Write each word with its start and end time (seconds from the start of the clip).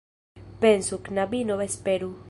Pensu, 0.63 0.97
knabino, 1.05 1.61
esperu! 1.67 2.11